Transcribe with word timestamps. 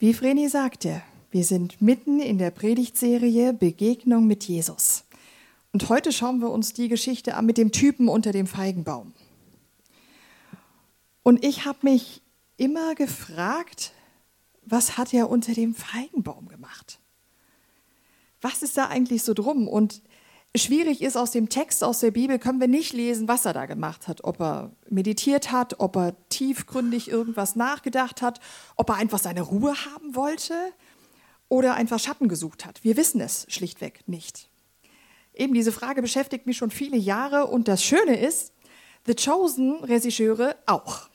Wie 0.00 0.14
Vreni 0.14 0.48
sagte, 0.48 1.02
wir 1.32 1.42
sind 1.42 1.82
mitten 1.82 2.20
in 2.20 2.38
der 2.38 2.52
Predigtserie 2.52 3.52
Begegnung 3.52 4.28
mit 4.28 4.44
Jesus. 4.44 5.02
Und 5.72 5.88
heute 5.88 6.12
schauen 6.12 6.38
wir 6.40 6.50
uns 6.50 6.72
die 6.72 6.86
Geschichte 6.86 7.34
an 7.34 7.46
mit 7.46 7.58
dem 7.58 7.72
Typen 7.72 8.08
unter 8.08 8.30
dem 8.30 8.46
Feigenbaum. 8.46 9.12
Und 11.24 11.44
ich 11.44 11.64
habe 11.64 11.78
mich 11.82 12.22
immer 12.56 12.94
gefragt, 12.94 13.90
was 14.64 14.98
hat 14.98 15.12
er 15.12 15.28
unter 15.28 15.52
dem 15.52 15.74
Feigenbaum 15.74 16.46
gemacht? 16.46 17.00
Was 18.40 18.62
ist 18.62 18.76
da 18.76 18.86
eigentlich 18.86 19.24
so 19.24 19.34
drum? 19.34 19.66
Und 19.66 20.00
schwierig 20.58 21.02
ist 21.02 21.16
aus 21.16 21.30
dem 21.30 21.48
Text 21.48 21.82
aus 21.82 22.00
der 22.00 22.10
Bibel, 22.10 22.38
können 22.38 22.60
wir 22.60 22.68
nicht 22.68 22.92
lesen, 22.92 23.28
was 23.28 23.44
er 23.44 23.52
da 23.52 23.66
gemacht 23.66 24.08
hat. 24.08 24.24
Ob 24.24 24.40
er 24.40 24.72
meditiert 24.88 25.52
hat, 25.52 25.80
ob 25.80 25.96
er 25.96 26.14
tiefgründig 26.28 27.10
irgendwas 27.10 27.56
nachgedacht 27.56 28.22
hat, 28.22 28.40
ob 28.76 28.90
er 28.90 28.96
einfach 28.96 29.18
seine 29.18 29.42
Ruhe 29.42 29.74
haben 29.84 30.14
wollte 30.14 30.54
oder 31.48 31.74
einfach 31.74 31.98
Schatten 31.98 32.28
gesucht 32.28 32.66
hat. 32.66 32.84
Wir 32.84 32.96
wissen 32.96 33.20
es 33.20 33.46
schlichtweg 33.48 34.00
nicht. 34.06 34.48
Eben 35.34 35.54
diese 35.54 35.72
Frage 35.72 36.02
beschäftigt 36.02 36.46
mich 36.46 36.56
schon 36.56 36.70
viele 36.70 36.96
Jahre 36.96 37.46
und 37.46 37.68
das 37.68 37.82
Schöne 37.82 38.18
ist, 38.18 38.52
The 39.06 39.14
Chosen 39.14 39.84
Regisseure 39.84 40.56
auch. 40.66 41.08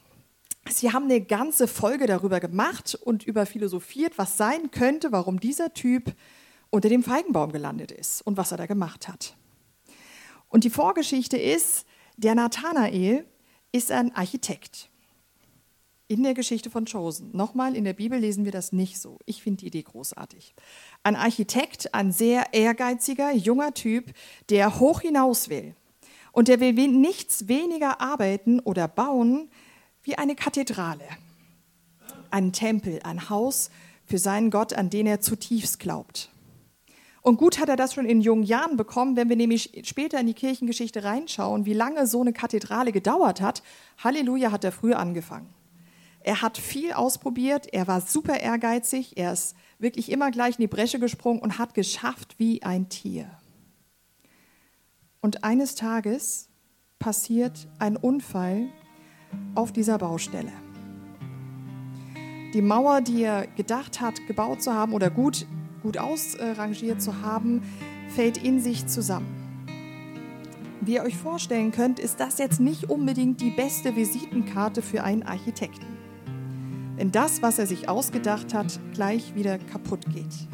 Sie 0.69 0.93
haben 0.93 1.05
eine 1.05 1.21
ganze 1.21 1.67
Folge 1.67 2.07
darüber 2.07 2.39
gemacht 2.39 2.95
und 2.95 3.23
über 3.23 3.45
philosophiert, 3.45 4.17
was 4.17 4.37
sein 4.37 4.71
könnte, 4.71 5.11
warum 5.11 5.39
dieser 5.39 5.73
Typ 5.73 6.13
unter 6.73 6.89
dem 6.89 7.03
Feigenbaum 7.03 7.51
gelandet 7.51 7.91
ist 7.91 8.23
und 8.23 8.35
was 8.35 8.51
er 8.51 8.57
da 8.57 8.65
gemacht 8.65 9.07
hat. 9.07 9.37
Und 10.49 10.63
die 10.63 10.71
Vorgeschichte 10.71 11.37
ist, 11.37 11.85
der 12.17 12.33
Nathanael 12.33 13.27
ist 13.71 13.91
ein 13.91 14.15
Architekt. 14.15 14.89
In 16.07 16.23
der 16.23 16.33
Geschichte 16.33 16.71
von 16.71 16.85
Chosen. 16.85 17.29
Nochmal, 17.31 17.75
in 17.75 17.83
der 17.83 17.93
Bibel 17.93 18.17
lesen 18.17 18.43
wir 18.43 18.51
das 18.51 18.71
nicht 18.71 18.99
so. 18.99 19.19
Ich 19.27 19.43
finde 19.43 19.59
die 19.59 19.67
Idee 19.67 19.83
großartig. 19.83 20.55
Ein 21.03 21.15
Architekt, 21.15 21.93
ein 21.93 22.11
sehr 22.11 22.55
ehrgeiziger, 22.55 23.31
junger 23.31 23.75
Typ, 23.75 24.11
der 24.49 24.79
hoch 24.79 25.01
hinaus 25.01 25.49
will. 25.49 25.75
Und 26.31 26.47
der 26.47 26.59
will 26.59 26.73
nichts 26.73 27.47
weniger 27.47 28.01
arbeiten 28.01 28.59
oder 28.59 28.87
bauen 28.87 29.51
wie 30.01 30.17
eine 30.17 30.35
Kathedrale. 30.35 31.05
Ein 32.31 32.51
Tempel, 32.51 32.99
ein 33.03 33.29
Haus 33.29 33.69
für 34.05 34.17
seinen 34.17 34.49
Gott, 34.49 34.73
an 34.73 34.89
den 34.89 35.05
er 35.05 35.21
zutiefst 35.21 35.77
glaubt. 35.79 36.32
Und 37.23 37.37
gut 37.37 37.57
hat 37.57 37.69
er 37.69 37.77
das 37.77 37.93
schon 37.93 38.05
in 38.05 38.19
jungen 38.19 38.43
Jahren 38.43 38.75
bekommen, 38.75 39.15
wenn 39.15 39.29
wir 39.29 39.37
nämlich 39.37 39.81
später 39.85 40.19
in 40.19 40.27
die 40.27 40.33
Kirchengeschichte 40.33 41.05
reinschauen, 41.05 41.65
wie 41.65 41.73
lange 41.73 42.05
so 42.05 42.19
eine 42.19 42.33
Kathedrale 42.33 42.91
gedauert 42.91 43.39
hat. 43.39 43.63
Halleluja 44.03 44.51
hat 44.51 44.65
er 44.65 44.73
früh 44.73 44.93
angefangen. 44.93 45.47
Er 46.19 46.41
hat 46.41 46.57
viel 46.57 46.91
ausprobiert, 46.91 47.71
er 47.71 47.87
war 47.87 48.01
super 48.01 48.39
ehrgeizig, 48.39 49.17
er 49.17 49.31
ist 49.31 49.55
wirklich 49.79 50.11
immer 50.11 50.31
gleich 50.31 50.57
in 50.57 50.63
die 50.63 50.67
Bresche 50.67 50.99
gesprungen 50.99 51.39
und 51.39 51.57
hat 51.57 51.73
geschafft 51.73 52.35
wie 52.39 52.61
ein 52.61 52.89
Tier. 52.89 53.29
Und 55.21 55.45
eines 55.45 55.75
Tages 55.75 56.49
passiert 56.99 57.69
ein 57.79 57.95
Unfall 57.95 58.67
auf 59.55 59.71
dieser 59.71 59.97
Baustelle. 59.97 60.51
Die 62.53 62.61
Mauer, 62.61 62.99
die 62.99 63.23
er 63.23 63.47
gedacht 63.47 64.01
hat, 64.01 64.15
gebaut 64.27 64.61
zu 64.61 64.73
haben 64.73 64.93
oder 64.93 65.09
gut 65.09 65.47
gut 65.83 65.97
ausrangiert 65.97 67.01
zu 67.01 67.21
haben, 67.21 67.61
fällt 68.07 68.37
in 68.43 68.59
sich 68.59 68.87
zusammen. 68.87 69.27
Wie 70.81 70.95
ihr 70.95 71.03
euch 71.03 71.15
vorstellen 71.15 71.71
könnt, 71.71 71.99
ist 71.99 72.19
das 72.19 72.39
jetzt 72.39 72.59
nicht 72.59 72.89
unbedingt 72.89 73.39
die 73.39 73.51
beste 73.51 73.95
Visitenkarte 73.95 74.81
für 74.81 75.03
einen 75.03 75.23
Architekten. 75.23 75.85
Wenn 76.97 77.11
das, 77.11 77.41
was 77.41 77.59
er 77.59 77.67
sich 77.67 77.87
ausgedacht 77.87 78.53
hat, 78.53 78.79
gleich 78.93 79.35
wieder 79.35 79.57
kaputt 79.57 80.05
geht. 80.13 80.47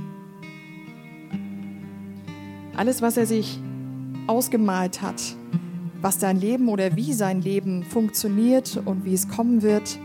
Alles, 2.76 3.02
was 3.02 3.18
er 3.18 3.26
sich 3.26 3.60
ausgemalt 4.28 5.02
hat, 5.02 5.22
was 6.02 6.20
sein 6.20 6.40
Leben 6.40 6.70
oder 6.70 6.96
wie 6.96 7.14
sein 7.14 7.42
Leben 7.42 7.84
funktioniert 7.84 8.82
und 8.86 9.06
wie 9.06 9.14
es 9.14 9.28
kommen 9.28 9.62
wird, 9.62 10.00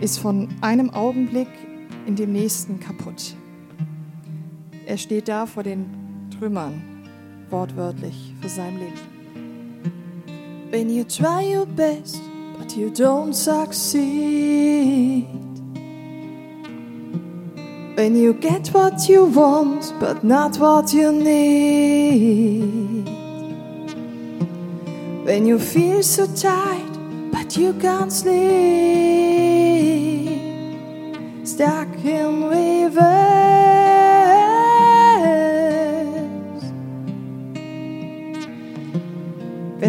ist 0.00 0.18
von 0.18 0.48
einem 0.60 0.90
Augenblick 0.90 1.48
in 2.06 2.16
dem 2.16 2.32
nächsten 2.32 2.80
kaputt. 2.80 3.36
Er 4.86 4.96
steht 4.96 5.26
da 5.26 5.46
vor 5.46 5.64
den 5.64 5.86
Trümmern, 6.38 6.80
wortwörtlich, 7.50 8.32
für 8.40 8.48
sein 8.48 8.78
Leben. 8.78 9.16
When 10.70 10.88
you 10.88 11.02
try 11.02 11.42
your 11.42 11.66
best, 11.66 12.20
but 12.56 12.76
you 12.76 12.88
don't 12.90 13.34
succeed. 13.34 15.26
When 17.96 18.14
you 18.14 18.32
get 18.34 18.72
what 18.72 19.08
you 19.08 19.26
want, 19.34 19.92
but 19.98 20.22
not 20.22 20.60
what 20.60 20.92
you 20.92 21.10
need. 21.10 23.08
When 25.24 25.46
you 25.46 25.58
feel 25.58 26.00
so 26.04 26.26
tired, 26.26 27.32
but 27.32 27.56
you 27.56 27.72
can't 27.80 28.12
sleep. 28.12 28.36
Stuck 31.44 31.88
in 32.04 32.44
reverse. 32.44 32.65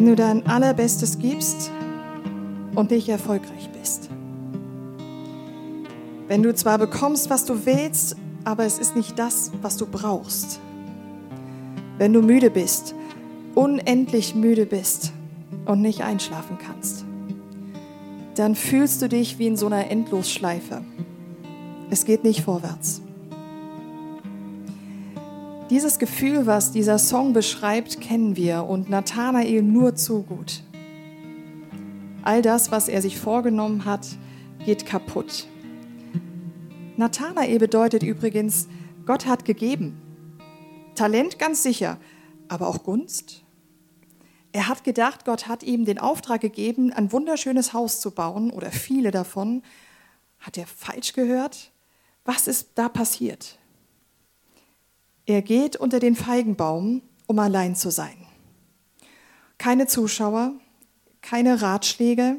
Wenn 0.07 0.15
du 0.15 0.23
dein 0.23 0.47
Allerbestes 0.47 1.19
gibst 1.19 1.69
und 2.75 2.91
nicht 2.91 3.09
erfolgreich 3.09 3.69
bist. 3.77 4.09
Wenn 6.29 6.43
du 6.43 6.55
zwar 6.55 6.77
bekommst, 6.77 7.29
was 7.29 7.43
du 7.43 7.65
willst, 7.65 8.15
aber 8.45 8.63
es 8.63 8.79
ist 8.79 8.95
nicht 8.95 9.19
das, 9.19 9.51
was 9.61 9.75
du 9.75 9.85
brauchst. 9.85 10.61
Wenn 11.97 12.13
du 12.13 12.21
müde 12.21 12.49
bist, 12.49 12.95
unendlich 13.53 14.33
müde 14.33 14.65
bist 14.65 15.11
und 15.65 15.81
nicht 15.81 16.03
einschlafen 16.03 16.57
kannst, 16.57 17.03
dann 18.35 18.55
fühlst 18.55 19.01
du 19.01 19.09
dich 19.09 19.39
wie 19.39 19.47
in 19.47 19.57
so 19.57 19.65
einer 19.65 19.91
Endlosschleife. 19.91 20.85
Es 21.89 22.05
geht 22.05 22.23
nicht 22.23 22.43
vorwärts. 22.43 23.01
Dieses 25.69 25.99
Gefühl, 25.99 26.45
was 26.45 26.71
dieser 26.71 26.97
Song 26.97 27.33
beschreibt, 27.33 27.99
kennen 27.99 28.37
wir 28.37 28.63
und 28.63 28.89
Nathanael 28.89 29.61
nur 29.61 29.95
zu 29.95 30.23
gut. 30.23 30.63
All 32.23 32.41
das, 32.41 32.71
was 32.71 32.87
er 32.87 33.01
sich 33.01 33.19
vorgenommen 33.19 33.83
hat, 33.83 34.07
geht 34.63 34.85
kaputt. 34.85 35.45
Nathanael 36.95 37.59
bedeutet 37.59 38.01
übrigens, 38.01 38.69
Gott 39.05 39.25
hat 39.25 39.43
gegeben. 39.43 40.01
Talent 40.95 41.37
ganz 41.37 41.63
sicher, 41.63 41.97
aber 42.47 42.67
auch 42.67 42.83
Gunst. 42.83 43.43
Er 44.53 44.69
hat 44.69 44.85
gedacht, 44.85 45.25
Gott 45.25 45.49
hat 45.49 45.63
ihm 45.63 45.83
den 45.83 45.99
Auftrag 45.99 46.39
gegeben, 46.39 46.93
ein 46.93 47.11
wunderschönes 47.11 47.73
Haus 47.73 47.99
zu 47.99 48.11
bauen 48.11 48.51
oder 48.51 48.71
viele 48.71 49.11
davon. 49.11 49.63
Hat 50.39 50.57
er 50.57 50.65
falsch 50.65 51.11
gehört? 51.11 51.71
Was 52.23 52.47
ist 52.47 52.69
da 52.75 52.87
passiert? 52.87 53.59
Er 55.27 55.41
geht 55.41 55.75
unter 55.75 55.99
den 55.99 56.15
Feigenbaum, 56.15 57.01
um 57.27 57.37
allein 57.39 57.75
zu 57.75 57.91
sein. 57.91 58.15
Keine 59.57 59.85
Zuschauer, 59.85 60.53
keine 61.21 61.61
Ratschläge, 61.61 62.37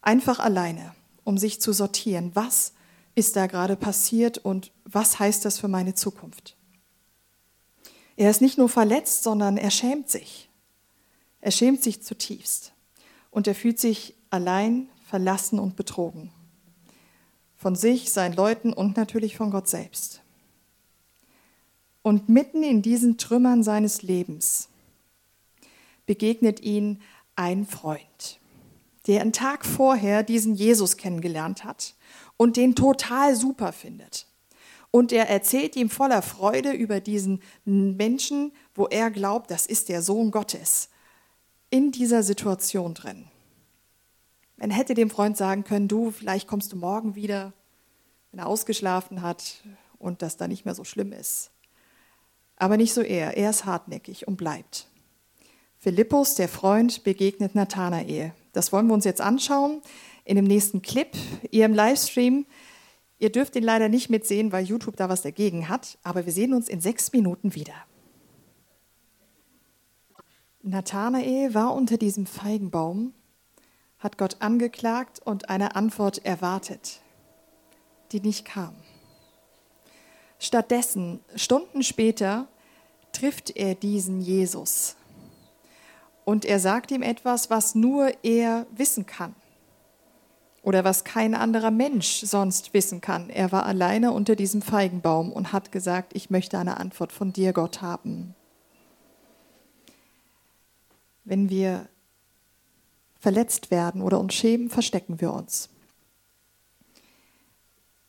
einfach 0.00 0.38
alleine, 0.38 0.94
um 1.24 1.38
sich 1.38 1.60
zu 1.60 1.72
sortieren. 1.72 2.30
Was 2.34 2.72
ist 3.16 3.34
da 3.34 3.48
gerade 3.48 3.74
passiert 3.74 4.38
und 4.38 4.70
was 4.84 5.18
heißt 5.18 5.44
das 5.44 5.58
für 5.58 5.66
meine 5.66 5.94
Zukunft? 5.94 6.56
Er 8.16 8.30
ist 8.30 8.40
nicht 8.40 8.58
nur 8.58 8.68
verletzt, 8.68 9.24
sondern 9.24 9.56
er 9.56 9.72
schämt 9.72 10.08
sich. 10.08 10.48
Er 11.40 11.50
schämt 11.50 11.82
sich 11.82 12.00
zutiefst 12.04 12.72
und 13.32 13.48
er 13.48 13.56
fühlt 13.56 13.80
sich 13.80 14.14
allein, 14.30 14.88
verlassen 15.04 15.58
und 15.58 15.74
betrogen. 15.74 16.30
Von 17.56 17.74
sich, 17.74 18.12
seinen 18.12 18.36
Leuten 18.36 18.72
und 18.72 18.96
natürlich 18.96 19.36
von 19.36 19.50
Gott 19.50 19.66
selbst. 19.66 20.22
Und 22.02 22.28
mitten 22.28 22.62
in 22.62 22.82
diesen 22.82 23.18
Trümmern 23.18 23.62
seines 23.62 24.02
Lebens 24.02 24.68
begegnet 26.06 26.60
ihn 26.60 27.00
ein 27.36 27.66
Freund, 27.66 28.40
der 29.06 29.20
einen 29.20 29.32
Tag 29.32 29.64
vorher 29.64 30.22
diesen 30.22 30.54
Jesus 30.54 30.96
kennengelernt 30.96 31.64
hat 31.64 31.94
und 32.36 32.56
den 32.56 32.74
total 32.74 33.36
super 33.36 33.72
findet. 33.72 34.26
Und 34.90 35.12
er 35.12 35.28
erzählt 35.28 35.76
ihm 35.76 35.88
voller 35.88 36.22
Freude 36.22 36.72
über 36.72 37.00
diesen 37.00 37.40
Menschen, 37.64 38.52
wo 38.74 38.86
er 38.86 39.10
glaubt, 39.10 39.50
das 39.50 39.66
ist 39.66 39.88
der 39.88 40.02
Sohn 40.02 40.30
Gottes, 40.30 40.88
in 41.70 41.92
dieser 41.92 42.22
Situation 42.22 42.94
drin. 42.94 43.26
Man 44.56 44.70
hätte 44.70 44.94
dem 44.94 45.08
Freund 45.08 45.36
sagen 45.36 45.64
können, 45.64 45.86
du, 45.86 46.10
vielleicht 46.10 46.48
kommst 46.48 46.72
du 46.72 46.76
morgen 46.76 47.14
wieder, 47.14 47.52
wenn 48.30 48.40
er 48.40 48.46
ausgeschlafen 48.46 49.22
hat 49.22 49.62
und 49.98 50.22
das 50.22 50.36
da 50.36 50.48
nicht 50.48 50.64
mehr 50.64 50.74
so 50.74 50.84
schlimm 50.84 51.12
ist. 51.12 51.50
Aber 52.60 52.76
nicht 52.76 52.94
so 52.94 53.00
er. 53.00 53.36
Er 53.36 53.50
ist 53.50 53.64
hartnäckig 53.64 54.28
und 54.28 54.36
bleibt. 54.36 54.86
Philippus, 55.78 56.36
der 56.36 56.48
Freund, 56.48 57.02
begegnet 57.02 57.56
Nathanael. 57.56 58.32
Das 58.52 58.72
wollen 58.72 58.86
wir 58.86 58.94
uns 58.94 59.04
jetzt 59.04 59.20
anschauen 59.20 59.82
in 60.24 60.36
dem 60.36 60.44
nächsten 60.44 60.82
Clip. 60.82 61.08
Ihr 61.50 61.64
im 61.64 61.74
Livestream, 61.74 62.46
Ihr 63.20 63.30
dürft 63.30 63.54
ihn 63.54 63.62
leider 63.62 63.90
nicht 63.90 64.08
mitsehen, 64.08 64.50
weil 64.50 64.64
YouTube 64.64 64.96
da 64.96 65.10
was 65.10 65.20
dagegen 65.20 65.68
hat, 65.68 65.98
aber 66.02 66.24
wir 66.24 66.32
sehen 66.32 66.54
uns 66.54 66.70
in 66.70 66.80
sechs 66.80 67.12
Minuten 67.12 67.54
wieder. 67.54 67.74
Nathanael 70.62 71.52
war 71.52 71.74
unter 71.74 71.98
diesem 71.98 72.24
Feigenbaum, 72.24 73.12
hat 73.98 74.16
Gott 74.16 74.38
angeklagt 74.40 75.20
und 75.22 75.50
eine 75.50 75.76
Antwort 75.76 76.24
erwartet, 76.24 77.02
die 78.12 78.20
nicht 78.20 78.46
kam. 78.46 78.74
Stattdessen, 80.40 81.20
Stunden 81.36 81.82
später, 81.82 82.48
trifft 83.12 83.50
er 83.56 83.74
diesen 83.74 84.20
Jesus. 84.22 84.96
Und 86.24 86.46
er 86.46 86.58
sagt 86.58 86.90
ihm 86.90 87.02
etwas, 87.02 87.50
was 87.50 87.74
nur 87.74 88.12
er 88.24 88.66
wissen 88.70 89.04
kann. 89.04 89.34
Oder 90.62 90.82
was 90.82 91.04
kein 91.04 91.34
anderer 91.34 91.70
Mensch 91.70 92.22
sonst 92.24 92.72
wissen 92.72 93.02
kann. 93.02 93.28
Er 93.28 93.52
war 93.52 93.66
alleine 93.66 94.12
unter 94.12 94.34
diesem 94.34 94.62
Feigenbaum 94.62 95.30
und 95.30 95.52
hat 95.52 95.72
gesagt, 95.72 96.14
ich 96.14 96.30
möchte 96.30 96.58
eine 96.58 96.78
Antwort 96.78 97.12
von 97.12 97.32
dir, 97.32 97.52
Gott, 97.52 97.82
haben. 97.82 98.34
Wenn 101.24 101.50
wir 101.50 101.86
verletzt 103.18 103.70
werden 103.70 104.00
oder 104.00 104.18
uns 104.18 104.32
schämen, 104.32 104.70
verstecken 104.70 105.20
wir 105.20 105.32
uns. 105.32 105.68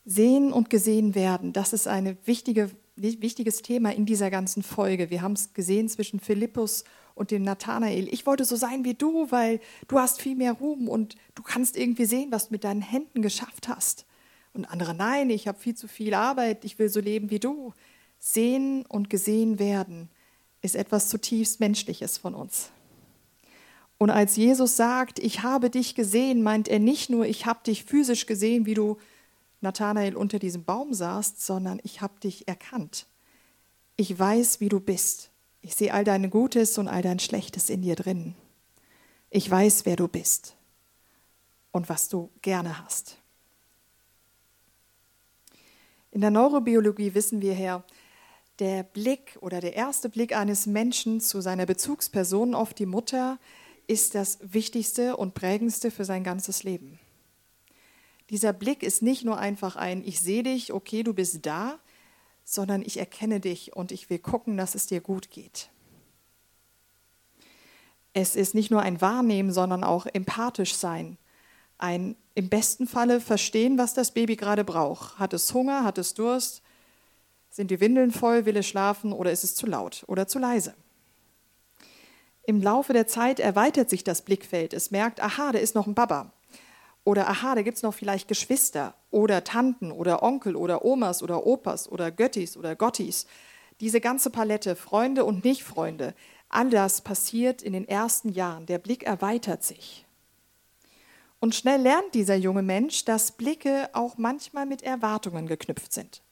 Sehen 0.04 0.52
und 0.52 0.70
gesehen 0.70 1.14
werden, 1.14 1.52
das 1.52 1.72
ist 1.72 1.86
ein 1.86 2.16
wichtige, 2.24 2.70
wichtiges 2.96 3.62
Thema 3.62 3.94
in 3.94 4.04
dieser 4.04 4.30
ganzen 4.30 4.62
Folge. 4.62 5.10
Wir 5.10 5.22
haben 5.22 5.34
es 5.34 5.54
gesehen 5.54 5.88
zwischen 5.88 6.18
Philippus 6.18 6.84
und 7.14 7.30
dem 7.30 7.42
Nathanael. 7.42 8.08
Ich 8.12 8.26
wollte 8.26 8.44
so 8.44 8.56
sein 8.56 8.84
wie 8.84 8.94
du, 8.94 9.30
weil 9.30 9.60
du 9.88 9.98
hast 9.98 10.20
viel 10.20 10.34
mehr 10.34 10.52
Ruhm 10.52 10.88
und 10.88 11.16
du 11.34 11.42
kannst 11.42 11.76
irgendwie 11.76 12.04
sehen, 12.04 12.32
was 12.32 12.48
du 12.48 12.54
mit 12.54 12.64
deinen 12.64 12.82
Händen 12.82 13.22
geschafft 13.22 13.68
hast. 13.68 14.06
Und 14.54 14.66
andere, 14.66 14.94
nein, 14.94 15.30
ich 15.30 15.48
habe 15.48 15.58
viel 15.58 15.74
zu 15.74 15.88
viel 15.88 16.14
Arbeit, 16.14 16.64
ich 16.64 16.78
will 16.78 16.88
so 16.88 17.00
leben 17.00 17.30
wie 17.30 17.40
du. 17.40 17.72
Sehen 18.18 18.84
und 18.86 19.08
gesehen 19.08 19.58
werden 19.58 20.08
ist 20.62 20.76
etwas 20.76 21.08
zutiefst 21.08 21.60
Menschliches 21.60 22.18
von 22.18 22.34
uns. 22.34 22.70
Und 23.98 24.10
als 24.10 24.36
Jesus 24.36 24.76
sagt, 24.76 25.18
ich 25.18 25.42
habe 25.42 25.70
dich 25.70 25.94
gesehen, 25.94 26.42
meint 26.42 26.68
er 26.68 26.78
nicht 26.78 27.08
nur, 27.08 27.24
ich 27.26 27.46
habe 27.46 27.60
dich 27.64 27.84
physisch 27.84 28.26
gesehen, 28.26 28.66
wie 28.66 28.74
du 28.74 28.96
Nathanael 29.62 30.16
unter 30.16 30.38
diesem 30.38 30.64
Baum 30.64 30.92
saßt, 30.92 31.44
sondern 31.44 31.80
ich 31.82 32.00
habe 32.00 32.18
dich 32.20 32.48
erkannt. 32.48 33.06
Ich 33.96 34.18
weiß, 34.18 34.60
wie 34.60 34.68
du 34.68 34.80
bist. 34.80 35.30
Ich 35.60 35.74
sehe 35.74 35.94
all 35.94 36.04
dein 36.04 36.28
Gutes 36.30 36.78
und 36.78 36.88
all 36.88 37.02
dein 37.02 37.18
Schlechtes 37.18 37.70
in 37.70 37.82
dir 37.82 37.94
drin. 37.94 38.34
Ich 39.30 39.50
weiß, 39.50 39.86
wer 39.86 39.96
du 39.96 40.08
bist 40.08 40.56
und 41.70 41.88
was 41.88 42.08
du 42.08 42.30
gerne 42.42 42.82
hast. 42.82 43.18
In 46.10 46.20
der 46.20 46.30
Neurobiologie 46.30 47.14
wissen 47.14 47.40
wir 47.40 47.54
her, 47.54 47.84
der 48.58 48.82
Blick 48.82 49.38
oder 49.40 49.60
der 49.60 49.74
erste 49.74 50.10
Blick 50.10 50.36
eines 50.36 50.66
Menschen 50.66 51.20
zu 51.20 51.40
seiner 51.40 51.64
Bezugsperson, 51.64 52.54
oft 52.54 52.78
die 52.78 52.86
Mutter, 52.86 53.38
ist 53.86 54.14
das 54.14 54.38
Wichtigste 54.42 55.16
und 55.16 55.34
Prägendste 55.34 55.90
für 55.90 56.04
sein 56.04 56.22
ganzes 56.22 56.62
Leben. 56.62 56.98
Dieser 58.32 58.54
Blick 58.54 58.82
ist 58.82 59.02
nicht 59.02 59.26
nur 59.26 59.36
einfach 59.36 59.76
ein 59.76 60.02
Ich 60.02 60.20
sehe 60.20 60.42
dich, 60.42 60.72
okay, 60.72 61.02
du 61.02 61.12
bist 61.12 61.44
da, 61.44 61.78
sondern 62.44 62.80
ich 62.80 62.98
erkenne 62.98 63.40
dich 63.40 63.76
und 63.76 63.92
ich 63.92 64.08
will 64.08 64.18
gucken, 64.18 64.56
dass 64.56 64.74
es 64.74 64.86
dir 64.86 65.02
gut 65.02 65.30
geht. 65.30 65.68
Es 68.14 68.34
ist 68.34 68.54
nicht 68.54 68.70
nur 68.70 68.80
ein 68.80 69.02
Wahrnehmen, 69.02 69.52
sondern 69.52 69.84
auch 69.84 70.06
empathisch 70.06 70.74
sein. 70.74 71.18
Ein 71.76 72.16
im 72.34 72.48
besten 72.48 72.86
Falle 72.86 73.20
verstehen, 73.20 73.76
was 73.76 73.92
das 73.92 74.12
Baby 74.12 74.36
gerade 74.36 74.64
braucht. 74.64 75.18
Hat 75.18 75.34
es 75.34 75.52
Hunger, 75.52 75.84
hat 75.84 75.98
es 75.98 76.14
Durst? 76.14 76.62
Sind 77.50 77.70
die 77.70 77.80
Windeln 77.80 78.12
voll, 78.12 78.46
will 78.46 78.56
es 78.56 78.66
schlafen 78.66 79.12
oder 79.12 79.30
ist 79.30 79.44
es 79.44 79.54
zu 79.54 79.66
laut 79.66 80.04
oder 80.06 80.26
zu 80.26 80.38
leise? 80.38 80.74
Im 82.44 82.62
Laufe 82.62 82.94
der 82.94 83.06
Zeit 83.06 83.40
erweitert 83.40 83.90
sich 83.90 84.04
das 84.04 84.22
Blickfeld. 84.22 84.72
Es 84.72 84.90
merkt, 84.90 85.20
aha, 85.20 85.52
da 85.52 85.58
ist 85.58 85.74
noch 85.74 85.86
ein 85.86 85.94
Baba. 85.94 86.32
Oder 87.04 87.28
aha, 87.28 87.54
da 87.54 87.62
gibt 87.62 87.76
es 87.76 87.82
noch 87.82 87.94
vielleicht 87.94 88.28
Geschwister 88.28 88.94
oder 89.10 89.42
Tanten 89.44 89.90
oder 89.90 90.22
Onkel 90.22 90.54
oder 90.54 90.84
Omas 90.84 91.22
oder 91.22 91.46
Opas 91.46 91.90
oder 91.90 92.10
Göttis 92.10 92.56
oder 92.56 92.76
Gottis. 92.76 93.26
Diese 93.80 94.00
ganze 94.00 94.30
Palette, 94.30 94.76
Freunde 94.76 95.24
und 95.24 95.44
Nicht-Freunde, 95.44 96.14
all 96.48 96.70
das 96.70 97.00
passiert 97.00 97.62
in 97.62 97.72
den 97.72 97.88
ersten 97.88 98.28
Jahren. 98.28 98.66
Der 98.66 98.78
Blick 98.78 99.02
erweitert 99.02 99.64
sich. 99.64 100.06
Und 101.40 101.56
schnell 101.56 101.80
lernt 101.80 102.14
dieser 102.14 102.36
junge 102.36 102.62
Mensch, 102.62 103.04
dass 103.04 103.32
Blicke 103.32 103.90
auch 103.94 104.16
manchmal 104.16 104.64
mit 104.64 104.82
Erwartungen 104.82 105.48
geknüpft 105.48 105.92
sind. 105.92 106.22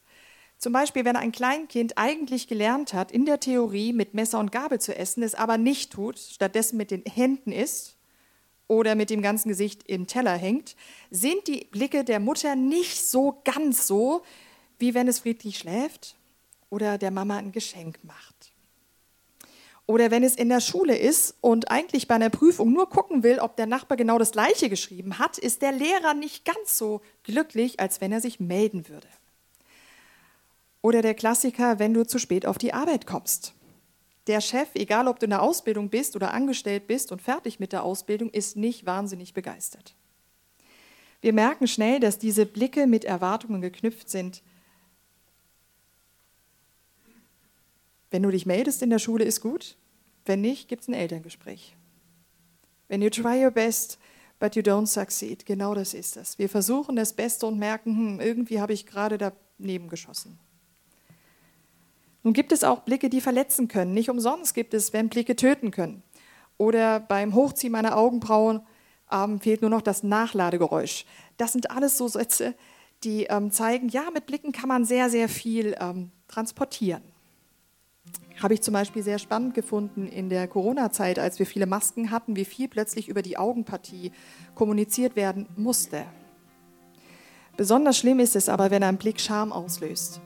Zum 0.56 0.72
Beispiel, 0.72 1.04
wenn 1.04 1.16
ein 1.16 1.32
Kleinkind 1.32 1.98
eigentlich 1.98 2.46
gelernt 2.46 2.92
hat, 2.92 3.10
in 3.10 3.24
der 3.24 3.40
Theorie 3.40 3.92
mit 3.92 4.14
Messer 4.14 4.38
und 4.38 4.52
Gabel 4.52 4.78
zu 4.78 4.94
essen, 4.94 5.24
es 5.24 5.34
aber 5.34 5.58
nicht 5.58 5.90
tut, 5.92 6.18
stattdessen 6.18 6.76
mit 6.76 6.92
den 6.92 7.02
Händen 7.02 7.50
isst, 7.50 7.96
oder 8.70 8.94
mit 8.94 9.10
dem 9.10 9.20
ganzen 9.20 9.48
Gesicht 9.48 9.82
im 9.88 10.06
Teller 10.06 10.36
hängt, 10.36 10.76
sind 11.10 11.48
die 11.48 11.66
Blicke 11.72 12.04
der 12.04 12.20
Mutter 12.20 12.54
nicht 12.54 13.04
so 13.04 13.40
ganz 13.42 13.88
so, 13.88 14.22
wie 14.78 14.94
wenn 14.94 15.08
es 15.08 15.18
friedlich 15.18 15.58
schläft 15.58 16.14
oder 16.68 16.96
der 16.96 17.10
Mama 17.10 17.36
ein 17.38 17.50
Geschenk 17.50 17.98
macht. 18.04 18.52
Oder 19.86 20.12
wenn 20.12 20.22
es 20.22 20.36
in 20.36 20.48
der 20.48 20.60
Schule 20.60 20.96
ist 20.96 21.34
und 21.40 21.68
eigentlich 21.68 22.06
bei 22.06 22.14
einer 22.14 22.30
Prüfung 22.30 22.72
nur 22.72 22.88
gucken 22.88 23.24
will, 23.24 23.40
ob 23.40 23.56
der 23.56 23.66
Nachbar 23.66 23.96
genau 23.96 24.20
das 24.20 24.30
gleiche 24.30 24.68
geschrieben 24.68 25.18
hat, 25.18 25.36
ist 25.36 25.62
der 25.62 25.72
Lehrer 25.72 26.14
nicht 26.14 26.44
ganz 26.44 26.78
so 26.78 27.00
glücklich, 27.24 27.80
als 27.80 28.00
wenn 28.00 28.12
er 28.12 28.20
sich 28.20 28.38
melden 28.38 28.88
würde. 28.88 29.08
Oder 30.80 31.02
der 31.02 31.14
Klassiker, 31.14 31.80
wenn 31.80 31.92
du 31.92 32.06
zu 32.06 32.20
spät 32.20 32.46
auf 32.46 32.56
die 32.56 32.72
Arbeit 32.72 33.04
kommst. 33.04 33.52
Der 34.30 34.40
Chef, 34.40 34.68
egal 34.74 35.08
ob 35.08 35.18
du 35.18 35.26
in 35.26 35.30
der 35.30 35.42
Ausbildung 35.42 35.88
bist 35.88 36.14
oder 36.14 36.32
angestellt 36.32 36.86
bist 36.86 37.10
und 37.10 37.20
fertig 37.20 37.58
mit 37.58 37.72
der 37.72 37.82
Ausbildung, 37.82 38.30
ist 38.30 38.56
nicht 38.56 38.86
wahnsinnig 38.86 39.34
begeistert. 39.34 39.96
Wir 41.20 41.32
merken 41.32 41.66
schnell, 41.66 41.98
dass 41.98 42.16
diese 42.16 42.46
Blicke 42.46 42.86
mit 42.86 43.04
Erwartungen 43.04 43.60
geknüpft 43.60 44.08
sind. 44.08 44.44
Wenn 48.12 48.22
du 48.22 48.30
dich 48.30 48.46
meldest 48.46 48.82
in 48.82 48.90
der 48.90 49.00
Schule, 49.00 49.24
ist 49.24 49.40
gut. 49.40 49.76
Wenn 50.26 50.42
nicht, 50.42 50.68
gibt 50.68 50.82
es 50.82 50.88
ein 50.88 50.94
Elterngespräch. 50.94 51.74
When 52.86 53.02
you 53.02 53.10
try 53.10 53.44
your 53.44 53.50
best, 53.50 53.98
but 54.38 54.54
you 54.54 54.62
don't 54.62 54.86
succeed. 54.86 55.44
Genau 55.44 55.74
das 55.74 55.92
ist 55.92 56.16
es. 56.16 56.38
Wir 56.38 56.48
versuchen 56.48 56.94
das 56.94 57.14
Beste 57.14 57.46
und 57.46 57.58
merken, 57.58 57.96
hm, 57.96 58.20
irgendwie 58.20 58.60
habe 58.60 58.74
ich 58.74 58.86
gerade 58.86 59.18
daneben 59.18 59.88
geschossen. 59.88 60.38
Nun 62.22 62.34
gibt 62.34 62.52
es 62.52 62.64
auch 62.64 62.80
Blicke, 62.80 63.08
die 63.08 63.20
verletzen 63.20 63.68
können. 63.68 63.94
Nicht 63.94 64.10
umsonst 64.10 64.54
gibt 64.54 64.74
es, 64.74 64.92
wenn 64.92 65.08
Blicke 65.08 65.36
töten 65.36 65.70
können. 65.70 66.02
Oder 66.58 67.00
beim 67.00 67.34
Hochziehen 67.34 67.72
meiner 67.72 67.96
Augenbrauen 67.96 68.60
ähm, 69.10 69.40
fehlt 69.40 69.62
nur 69.62 69.70
noch 69.70 69.82
das 69.82 70.02
Nachladegeräusch. 70.02 71.06
Das 71.38 71.52
sind 71.52 71.70
alles 71.70 71.96
so 71.96 72.08
Sätze, 72.08 72.54
die 73.02 73.24
ähm, 73.24 73.50
zeigen, 73.50 73.88
ja, 73.88 74.10
mit 74.12 74.26
Blicken 74.26 74.52
kann 74.52 74.68
man 74.68 74.84
sehr, 74.84 75.08
sehr 75.08 75.30
viel 75.30 75.74
ähm, 75.80 76.10
transportieren. 76.28 77.02
Habe 78.42 78.54
ich 78.54 78.62
zum 78.62 78.74
Beispiel 78.74 79.02
sehr 79.02 79.18
spannend 79.18 79.54
gefunden 79.54 80.06
in 80.06 80.28
der 80.28 80.48
Corona-Zeit, 80.48 81.18
als 81.18 81.38
wir 81.38 81.46
viele 81.46 81.66
Masken 81.66 82.10
hatten, 82.10 82.36
wie 82.36 82.44
viel 82.44 82.68
plötzlich 82.68 83.08
über 83.08 83.22
die 83.22 83.38
Augenpartie 83.38 84.12
kommuniziert 84.54 85.16
werden 85.16 85.46
musste. 85.56 86.04
Besonders 87.56 87.98
schlimm 87.98 88.20
ist 88.20 88.36
es 88.36 88.48
aber, 88.48 88.70
wenn 88.70 88.82
ein 88.82 88.98
Blick 88.98 89.20
Scham 89.20 89.52
auslöst 89.52 90.20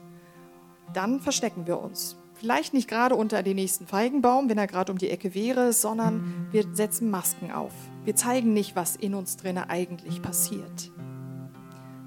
dann 0.95 1.19
verstecken 1.19 1.67
wir 1.67 1.79
uns. 1.79 2.17
Vielleicht 2.33 2.73
nicht 2.73 2.89
gerade 2.89 3.15
unter 3.15 3.43
den 3.43 3.55
nächsten 3.55 3.87
Feigenbaum, 3.87 4.49
wenn 4.49 4.57
er 4.57 4.67
gerade 4.67 4.91
um 4.91 4.97
die 4.97 5.09
Ecke 5.09 5.33
wäre, 5.33 5.71
sondern 5.73 6.47
wir 6.51 6.65
setzen 6.73 7.09
Masken 7.09 7.51
auf. 7.51 7.71
Wir 8.03 8.15
zeigen 8.15 8.53
nicht, 8.53 8.75
was 8.75 8.95
in 8.95 9.15
uns 9.15 9.37
drinne 9.37 9.69
eigentlich 9.69 10.21
passiert. 10.21 10.91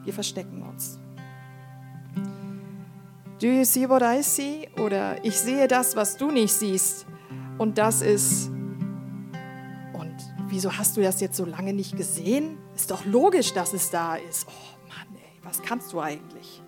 Wir 0.04 0.12
verstecken 0.12 0.62
uns. 0.62 0.98
Do 3.40 3.46
you 3.46 3.64
see 3.64 3.88
what 3.88 4.02
I 4.02 4.22
see? 4.22 4.68
Oder 4.78 5.24
ich 5.24 5.38
sehe 5.38 5.66
das, 5.66 5.96
was 5.96 6.16
du 6.16 6.30
nicht 6.30 6.52
siehst. 6.52 7.06
Und 7.56 7.78
das 7.78 8.02
ist. 8.02 8.48
Und 9.92 10.16
wieso 10.48 10.76
hast 10.76 10.96
du 10.96 11.02
das 11.02 11.20
jetzt 11.20 11.36
so 11.36 11.44
lange 11.44 11.72
nicht 11.72 11.96
gesehen? 11.96 12.58
Ist 12.74 12.90
doch 12.90 13.04
logisch, 13.04 13.52
dass 13.52 13.72
es 13.72 13.90
da 13.90 14.16
ist. 14.16 14.46
Oh 14.48 14.88
Mann, 14.88 15.16
ey, 15.16 15.40
was 15.42 15.62
kannst 15.62 15.92
du 15.92 16.00
eigentlich? 16.00 16.62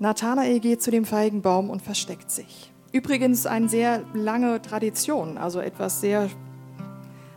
Nathanael 0.00 0.60
geht 0.60 0.80
zu 0.80 0.90
dem 0.90 1.04
Feigenbaum 1.04 1.70
und 1.70 1.82
versteckt 1.82 2.30
sich. 2.30 2.72
Übrigens 2.92 3.46
eine 3.46 3.68
sehr 3.68 4.04
lange 4.14 4.62
Tradition, 4.62 5.36
also 5.38 5.60
etwas 5.60 6.00
sehr, 6.00 6.28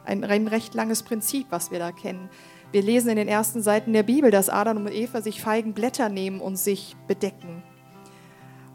ein 0.06 0.48
recht 0.48 0.74
langes 0.74 1.03
Prinzip, 1.03 1.48
was 1.50 1.72
wir 1.72 1.80
da 1.80 1.91
kennen. 1.91 2.30
Wir 2.72 2.84
lesen 2.84 3.10
in 3.10 3.18
den 3.18 3.27
ersten 3.27 3.62
Seiten 3.62 3.94
der 3.94 4.03
Bibel, 4.03 4.32
dass 4.32 4.50
Adam 4.50 4.77
und 4.77 4.91
Eva 4.91 5.22
sich 5.22 5.41
Feigenblätter 5.41 6.08
nehmen 6.08 6.39
und 6.39 6.58
sich 6.58 6.96
bedecken. 7.08 7.63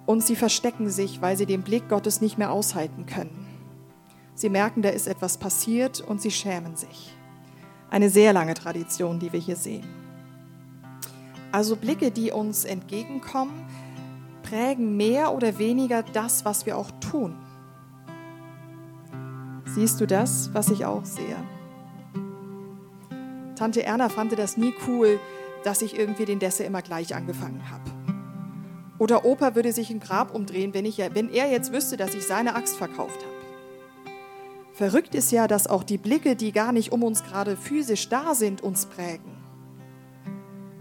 Und 0.04 0.22
sie 0.22 0.36
verstecken 0.36 0.90
sich, 0.90 1.22
weil 1.22 1.36
sie 1.36 1.46
den 1.46 1.62
Blick 1.62 1.88
Gottes 1.88 2.20
nicht 2.20 2.38
mehr 2.38 2.52
aushalten 2.52 3.06
können. 3.06 3.46
Sie 4.34 4.50
merken, 4.50 4.82
da 4.82 4.90
ist 4.90 5.06
etwas 5.06 5.38
passiert 5.38 6.00
und 6.00 6.20
sie 6.20 6.30
schämen 6.30 6.76
sich. 6.76 7.14
Eine 7.88 8.10
sehr 8.10 8.32
lange 8.32 8.54
Tradition, 8.54 9.18
die 9.18 9.32
wir 9.32 9.40
hier 9.40 9.56
sehen. 9.56 10.05
Also 11.52 11.76
Blicke, 11.76 12.10
die 12.10 12.30
uns 12.30 12.64
entgegenkommen, 12.64 13.64
prägen 14.42 14.96
mehr 14.96 15.34
oder 15.34 15.58
weniger 15.58 16.02
das, 16.02 16.44
was 16.44 16.66
wir 16.66 16.76
auch 16.76 16.90
tun. 17.00 17.36
Siehst 19.66 20.00
du 20.00 20.06
das, 20.06 20.50
was 20.54 20.70
ich 20.70 20.84
auch 20.84 21.04
sehe? 21.04 21.36
Tante 23.56 23.82
Erna 23.82 24.08
fand 24.08 24.38
das 24.38 24.56
nie 24.56 24.74
cool, 24.86 25.18
dass 25.64 25.82
ich 25.82 25.98
irgendwie 25.98 26.26
den 26.26 26.38
Dessert 26.38 26.66
immer 26.66 26.82
gleich 26.82 27.14
angefangen 27.14 27.62
habe. 27.70 27.90
Oder 28.98 29.24
Opa 29.24 29.54
würde 29.54 29.72
sich 29.72 29.90
im 29.90 30.00
Grab 30.00 30.34
umdrehen, 30.34 30.72
wenn, 30.72 30.84
ich, 30.84 30.98
wenn 30.98 31.28
er 31.30 31.50
jetzt 31.50 31.72
wüsste, 31.72 31.96
dass 31.96 32.14
ich 32.14 32.26
seine 32.26 32.54
Axt 32.54 32.76
verkauft 32.76 33.18
habe. 33.22 33.36
Verrückt 34.72 35.14
ist 35.14 35.32
ja, 35.32 35.48
dass 35.48 35.66
auch 35.66 35.84
die 35.84 35.98
Blicke, 35.98 36.36
die 36.36 36.52
gar 36.52 36.72
nicht 36.72 36.92
um 36.92 37.02
uns 37.02 37.24
gerade 37.24 37.56
physisch 37.56 38.08
da 38.08 38.34
sind, 38.34 38.62
uns 38.62 38.86
prägen. 38.86 39.35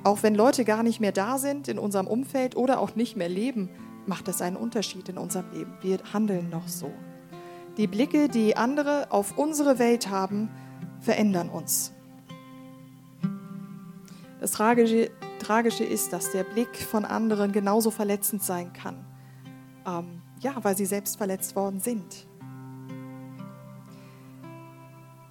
Auch 0.05 0.21
wenn 0.21 0.35
Leute 0.35 0.65
gar 0.65 0.83
nicht 0.83 1.00
mehr 1.00 1.12
da 1.12 1.39
sind 1.39 1.67
in 1.67 1.79
unserem 1.79 2.05
Umfeld 2.05 2.55
oder 2.55 2.79
auch 2.79 2.95
nicht 2.95 3.17
mehr 3.17 3.27
leben, 3.27 3.71
macht 4.05 4.27
das 4.27 4.39
einen 4.39 4.55
Unterschied 4.55 5.09
in 5.09 5.17
unserem 5.17 5.51
Leben. 5.51 5.74
Wir 5.81 5.97
handeln 6.13 6.51
noch 6.51 6.67
so. 6.67 6.91
Die 7.77 7.88
Blicke, 7.88 8.29
die 8.29 8.55
andere 8.55 9.07
auf 9.09 9.35
unsere 9.35 9.79
Welt 9.79 10.07
haben, 10.07 10.51
verändern 11.00 11.50
uns. 11.50 11.91
Das 14.39 14.51
Tragische, 14.51 15.09
Tragische 15.39 15.83
ist, 15.83 16.13
dass 16.13 16.31
der 16.31 16.43
Blick 16.43 16.77
von 16.77 17.03
anderen 17.03 17.51
genauso 17.51 17.89
verletzend 17.89 18.43
sein 18.43 18.74
kann. 18.74 19.03
Ähm, 19.88 20.21
ja, 20.39 20.53
weil 20.62 20.77
sie 20.77 20.85
selbst 20.85 21.17
verletzt 21.17 21.55
worden 21.55 21.79
sind. 21.79 22.27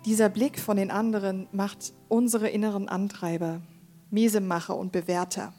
Dieser 0.04 0.28
Blick 0.28 0.58
von 0.58 0.76
den 0.76 0.90
anderen 0.90 1.46
macht 1.52 1.94
unsere 2.08 2.48
inneren 2.48 2.88
Antreiber, 2.88 3.60
Miesemacher 4.14 4.76
und 4.76 4.92
Bewerter. 4.92 5.52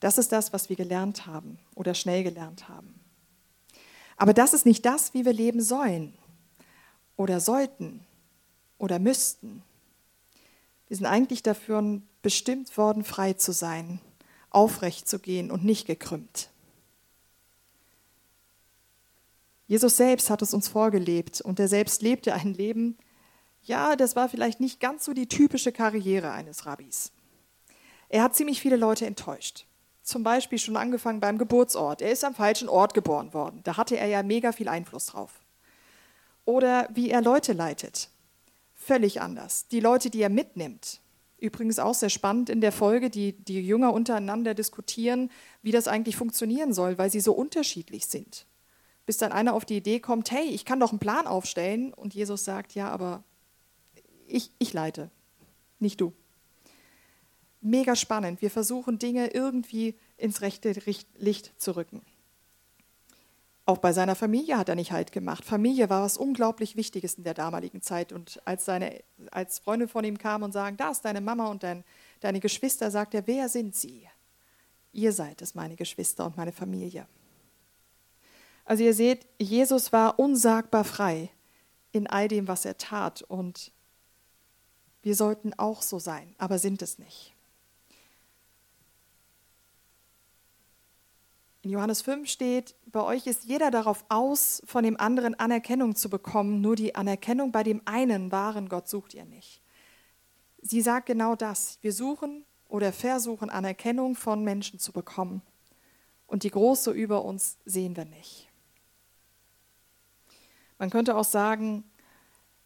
Das 0.00 0.18
ist 0.18 0.32
das, 0.32 0.52
was 0.52 0.68
wir 0.68 0.76
gelernt 0.76 1.26
haben 1.26 1.58
oder 1.74 1.94
schnell 1.94 2.24
gelernt 2.24 2.68
haben. 2.68 3.00
Aber 4.16 4.34
das 4.34 4.52
ist 4.52 4.66
nicht 4.66 4.84
das, 4.84 5.14
wie 5.14 5.24
wir 5.24 5.32
leben 5.32 5.62
sollen 5.62 6.14
oder 7.16 7.40
sollten 7.40 8.04
oder 8.76 8.98
müssten. 8.98 9.62
Wir 10.88 10.96
sind 10.96 11.06
eigentlich 11.06 11.42
dafür 11.42 12.02
bestimmt 12.22 12.76
worden, 12.76 13.04
frei 13.04 13.32
zu 13.32 13.52
sein, 13.52 14.00
aufrecht 14.50 15.08
zu 15.08 15.18
gehen 15.18 15.50
und 15.50 15.64
nicht 15.64 15.86
gekrümmt. 15.86 16.50
Jesus 19.66 19.96
selbst 19.96 20.28
hat 20.28 20.42
es 20.42 20.52
uns 20.52 20.68
vorgelebt 20.68 21.40
und 21.40 21.58
er 21.58 21.68
selbst 21.68 22.02
lebte 22.02 22.34
ein 22.34 22.52
Leben, 22.52 22.98
ja, 23.62 23.96
das 23.96 24.14
war 24.14 24.28
vielleicht 24.28 24.60
nicht 24.60 24.78
ganz 24.78 25.06
so 25.06 25.14
die 25.14 25.26
typische 25.26 25.72
Karriere 25.72 26.32
eines 26.32 26.66
Rabbis. 26.66 27.12
Er 28.14 28.22
hat 28.22 28.36
ziemlich 28.36 28.60
viele 28.60 28.76
Leute 28.76 29.06
enttäuscht. 29.06 29.66
Zum 30.04 30.22
Beispiel 30.22 30.60
schon 30.60 30.76
angefangen 30.76 31.18
beim 31.18 31.36
Geburtsort. 31.36 32.00
Er 32.00 32.12
ist 32.12 32.22
am 32.22 32.36
falschen 32.36 32.68
Ort 32.68 32.94
geboren 32.94 33.34
worden. 33.34 33.58
Da 33.64 33.76
hatte 33.76 33.96
er 33.96 34.06
ja 34.06 34.22
mega 34.22 34.52
viel 34.52 34.68
Einfluss 34.68 35.06
drauf. 35.06 35.40
Oder 36.44 36.88
wie 36.94 37.10
er 37.10 37.22
Leute 37.22 37.54
leitet 37.54 38.10
völlig 38.72 39.20
anders. 39.20 39.66
Die 39.66 39.80
Leute, 39.80 40.10
die 40.10 40.22
er 40.22 40.28
mitnimmt, 40.28 41.00
übrigens 41.38 41.80
auch 41.80 41.94
sehr 41.94 42.08
spannend 42.08 42.50
in 42.50 42.60
der 42.60 42.70
Folge, 42.70 43.10
die 43.10 43.32
die 43.32 43.60
Jünger 43.60 43.92
untereinander 43.92 44.54
diskutieren, 44.54 45.28
wie 45.62 45.72
das 45.72 45.88
eigentlich 45.88 46.14
funktionieren 46.14 46.72
soll, 46.72 46.98
weil 46.98 47.10
sie 47.10 47.18
so 47.18 47.32
unterschiedlich 47.32 48.06
sind. 48.06 48.46
Bis 49.06 49.18
dann 49.18 49.32
einer 49.32 49.54
auf 49.54 49.64
die 49.64 49.78
Idee 49.78 49.98
kommt, 49.98 50.30
hey, 50.30 50.44
ich 50.44 50.64
kann 50.64 50.78
doch 50.78 50.92
einen 50.92 51.00
Plan 51.00 51.26
aufstellen. 51.26 51.92
Und 51.92 52.14
Jesus 52.14 52.44
sagt, 52.44 52.76
ja, 52.76 52.90
aber 52.90 53.24
ich, 54.28 54.52
ich 54.60 54.72
leite, 54.72 55.10
nicht 55.80 56.00
du. 56.00 56.12
Mega 57.66 57.96
spannend. 57.96 58.42
Wir 58.42 58.50
versuchen 58.50 58.98
Dinge 58.98 59.28
irgendwie 59.28 59.94
ins 60.18 60.42
rechte 60.42 60.72
Licht 61.16 61.58
zu 61.58 61.74
rücken. 61.74 62.02
Auch 63.64 63.78
bei 63.78 63.94
seiner 63.94 64.14
Familie 64.14 64.58
hat 64.58 64.68
er 64.68 64.74
nicht 64.74 64.92
Halt 64.92 65.12
gemacht. 65.12 65.46
Familie 65.46 65.88
war 65.88 66.02
was 66.02 66.18
unglaublich 66.18 66.76
Wichtiges 66.76 67.14
in 67.14 67.24
der 67.24 67.32
damaligen 67.32 67.80
Zeit. 67.80 68.12
Und 68.12 68.42
als, 68.44 68.66
seine, 68.66 69.02
als 69.30 69.60
Freunde 69.60 69.88
von 69.88 70.04
ihm 70.04 70.18
kamen 70.18 70.44
und 70.44 70.52
sagen, 70.52 70.76
da 70.76 70.90
ist 70.90 71.06
deine 71.06 71.22
Mama 71.22 71.46
und 71.46 71.62
dein, 71.62 71.84
deine 72.20 72.38
Geschwister, 72.38 72.90
sagt 72.90 73.14
er, 73.14 73.26
wer 73.26 73.48
sind 73.48 73.74
sie? 73.74 74.06
Ihr 74.92 75.14
seid 75.14 75.40
es, 75.40 75.54
meine 75.54 75.76
Geschwister 75.76 76.26
und 76.26 76.36
meine 76.36 76.52
Familie. 76.52 77.06
Also 78.66 78.84
ihr 78.84 78.92
seht, 78.92 79.26
Jesus 79.38 79.90
war 79.90 80.18
unsagbar 80.18 80.84
frei 80.84 81.30
in 81.92 82.06
all 82.06 82.28
dem, 82.28 82.46
was 82.46 82.66
er 82.66 82.76
tat. 82.76 83.22
Und 83.22 83.72
wir 85.00 85.16
sollten 85.16 85.54
auch 85.54 85.80
so 85.80 85.98
sein, 85.98 86.34
aber 86.36 86.58
sind 86.58 86.82
es 86.82 86.98
nicht. 86.98 87.33
In 91.64 91.70
Johannes 91.70 92.02
5 92.02 92.28
steht, 92.28 92.74
bei 92.84 93.02
euch 93.02 93.26
ist 93.26 93.44
jeder 93.44 93.70
darauf 93.70 94.04
aus, 94.10 94.60
von 94.66 94.84
dem 94.84 95.00
anderen 95.00 95.34
Anerkennung 95.34 95.96
zu 95.96 96.10
bekommen, 96.10 96.60
nur 96.60 96.76
die 96.76 96.94
Anerkennung 96.94 97.52
bei 97.52 97.62
dem 97.62 97.80
einen 97.86 98.30
wahren 98.30 98.68
Gott 98.68 98.86
sucht 98.86 99.14
ihr 99.14 99.24
nicht. 99.24 99.62
Sie 100.60 100.82
sagt 100.82 101.06
genau 101.06 101.34
das. 101.36 101.78
Wir 101.80 101.94
suchen 101.94 102.44
oder 102.68 102.92
versuchen 102.92 103.48
Anerkennung 103.48 104.14
von 104.14 104.44
Menschen 104.44 104.78
zu 104.78 104.92
bekommen. 104.92 105.40
Und 106.26 106.42
die 106.42 106.50
große 106.50 106.90
über 106.90 107.24
uns 107.24 107.56
sehen 107.64 107.96
wir 107.96 108.04
nicht. 108.04 108.50
Man 110.78 110.90
könnte 110.90 111.16
auch 111.16 111.24
sagen, 111.24 111.84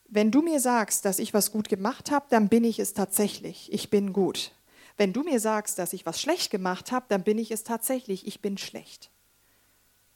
wenn 0.09 0.33
du 0.33 0.43
mir 0.43 0.59
sagst, 0.59 1.05
dass 1.05 1.21
ich 1.21 1.33
was 1.35 1.53
gut 1.53 1.69
gemacht 1.69 2.11
habe, 2.11 2.27
dann 2.31 2.49
bin 2.49 2.65
ich 2.65 2.81
es 2.81 2.95
tatsächlich. 2.95 3.73
Ich 3.73 3.91
bin 3.91 4.13
gut. 4.13 4.51
Wenn 4.99 5.13
du 5.13 5.23
mir 5.23 5.39
sagst, 5.39 5.79
dass 5.79 5.93
ich 5.93 6.05
was 6.05 6.21
schlecht 6.21 6.51
gemacht 6.51 6.91
habe, 6.91 7.07
dann 7.09 7.23
bin 7.23 7.39
ich 7.39 7.53
es 7.53 7.63
tatsächlich, 7.63 8.27
ich 8.27 8.43
bin 8.43 8.59
schlecht. 8.59 9.11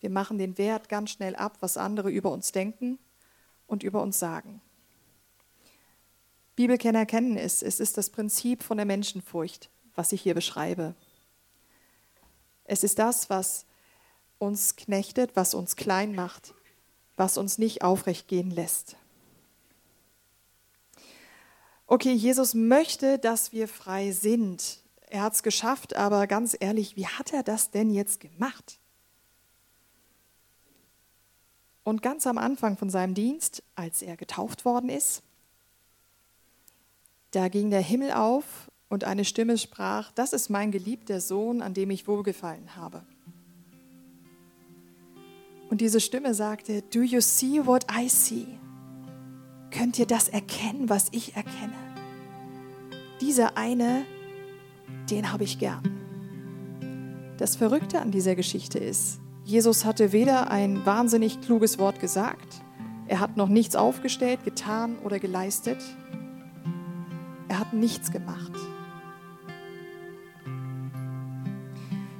Wir 0.01 0.11
machen 0.11 0.39
den 0.39 0.59
Wert 0.59 0.89
ganz 0.89 1.11
schnell 1.11 1.37
ab, 1.37 1.59
was 1.61 1.77
andere 1.77 2.11
über 2.11 2.33
uns 2.33 2.51
denken 2.51 2.99
und 3.69 3.85
über 3.85 4.03
uns 4.03 4.19
sagen. 4.19 4.61
Bibelkenner 6.57 7.07
kennen 7.07 7.37
es, 7.37 7.62
es 7.62 7.79
ist 7.79 7.97
das 7.97 8.11
Prinzip 8.11 8.65
von 8.65 8.77
der 8.77 8.85
Menschenfurcht, 8.85 9.71
was 9.95 10.11
ich 10.11 10.21
hier 10.21 10.35
beschreibe. 10.35 10.97
Es 12.65 12.83
ist 12.83 12.99
das, 12.99 13.31
was 13.31 13.67
uns 14.39 14.75
knechtet, 14.75 15.37
was 15.37 15.55
uns 15.55 15.77
klein 15.77 16.17
macht, 16.17 16.55
was 17.15 17.39
uns 17.39 17.57
nicht 17.59 17.83
aufrecht 17.83 18.27
gehen 18.27 18.51
lässt. 18.51 18.97
Okay, 21.93 22.15
Jesus 22.15 22.55
möchte, 22.55 23.19
dass 23.19 23.53
wir 23.53 23.69
frei 23.69 24.13
sind. 24.13 24.79
Er 25.11 25.25
hat 25.25 25.35
es 25.35 25.43
geschafft, 25.43 25.95
aber 25.95 26.27
ganz 26.27 26.57
ehrlich, 26.59 26.97
wie 26.97 27.07
hat 27.07 27.35
er 27.35 27.43
das 27.43 27.71
denn 27.71 27.91
jetzt 27.91 28.19
gemacht? 28.19 28.79
Und 31.85 32.01
ganz 32.01 32.27
am 32.27 32.39
Anfang 32.39 32.79
von 32.79 32.89
seinem 32.89 33.13
Dienst, 33.13 33.63
als 33.75 34.01
er 34.01 34.17
getauft 34.17 34.65
worden 34.65 34.89
ist, 34.89 35.23
da 37.33 37.49
ging 37.49 37.69
der 37.69 37.83
Himmel 37.83 38.13
auf 38.13 38.71
und 38.89 39.05
eine 39.05 39.27
Stimme 39.27 39.59
sprach, 39.59 40.13
das 40.13 40.33
ist 40.33 40.49
mein 40.49 40.73
geliebter 40.73 41.21
Sohn, 41.21 41.61
an 41.61 41.75
dem 41.75 41.91
ich 41.91 42.09
wohlgefallen 42.09 42.75
habe. 42.75 43.05
Und 45.69 45.83
diese 45.83 46.01
Stimme 46.01 46.33
sagte, 46.33 46.81
Do 46.81 47.03
you 47.03 47.21
see 47.21 47.67
what 47.67 47.85
I 47.95 48.09
see? 48.09 48.47
Könnt 49.71 49.99
ihr 49.99 50.07
das 50.07 50.29
erkennen, 50.29 50.89
was 50.89 51.09
ich 51.13 51.37
erkenne? 51.37 51.82
Dieser 53.23 53.57
eine, 53.57 54.05
den 55.09 55.33
habe 55.33 55.45
ich 55.45 55.61
gern. 55.61 55.83
Das 57.38 57.55
Verrückte 57.55 58.00
an 58.00 58.11
dieser 58.11 58.35
Geschichte 58.35 58.81
ist, 58.81 59.21
Jesus 59.45 59.85
hatte 59.85 60.11
weder 60.11 60.50
ein 60.50 60.85
wahnsinnig 60.85 61.41
kluges 61.41 61.79
Wort 61.79 62.00
gesagt, 62.00 62.62
er 63.07 63.21
hat 63.21 63.37
noch 63.37 63.49
nichts 63.49 63.76
aufgestellt, 63.76 64.43
getan 64.43 64.99
oder 65.05 65.21
geleistet. 65.21 65.79
Er 67.49 67.61
hat 67.61 67.73
nichts 67.73 68.11
gemacht. 68.11 68.52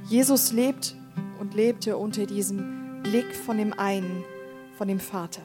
Jesus 0.09 0.53
lebt 0.53 0.95
und 1.41 1.55
lebte 1.55 1.97
unter 1.97 2.27
diesem 2.27 3.03
Blick 3.03 3.35
von 3.35 3.59
dem 3.59 3.73
einen, 3.77 4.23
von 4.79 4.87
dem 4.87 5.01
Vater 5.01 5.43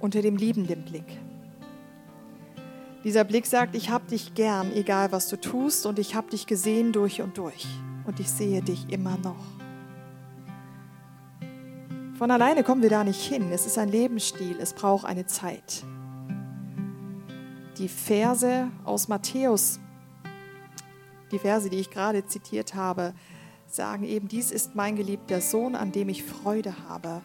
unter 0.00 0.20
dem 0.20 0.36
liebenden 0.36 0.84
Blick. 0.84 1.06
Dieser 3.04 3.24
Blick 3.24 3.44
sagt, 3.44 3.74
ich 3.76 3.90
habe 3.90 4.06
dich 4.08 4.34
gern, 4.34 4.72
egal 4.72 5.12
was 5.12 5.28
du 5.28 5.38
tust, 5.38 5.84
und 5.84 5.98
ich 5.98 6.14
habe 6.14 6.30
dich 6.30 6.46
gesehen 6.46 6.92
durch 6.92 7.20
und 7.20 7.36
durch. 7.36 7.66
Und 8.06 8.18
ich 8.18 8.30
sehe 8.30 8.62
dich 8.62 8.90
immer 8.90 9.18
noch. 9.18 9.36
Von 12.18 12.30
alleine 12.30 12.64
kommen 12.64 12.82
wir 12.82 12.90
da 12.90 13.04
nicht 13.04 13.20
hin. 13.20 13.50
Es 13.52 13.66
ist 13.66 13.76
ein 13.76 13.88
Lebensstil, 13.88 14.56
es 14.58 14.72
braucht 14.72 15.04
eine 15.04 15.26
Zeit. 15.26 15.84
Die 17.78 17.88
Verse 17.88 18.68
aus 18.84 19.08
Matthäus, 19.08 19.80
die 21.30 21.38
Verse, 21.38 21.68
die 21.68 21.80
ich 21.80 21.90
gerade 21.90 22.24
zitiert 22.24 22.74
habe, 22.74 23.12
sagen 23.66 24.04
eben, 24.04 24.28
dies 24.28 24.50
ist 24.50 24.76
mein 24.76 24.96
geliebter 24.96 25.40
Sohn, 25.40 25.74
an 25.74 25.92
dem 25.92 26.08
ich 26.08 26.22
Freude 26.22 26.74
habe. 26.88 27.20